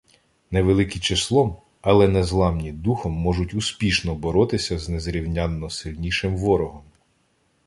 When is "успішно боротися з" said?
3.53-4.89